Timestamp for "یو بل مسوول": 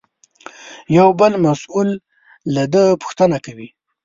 0.97-1.89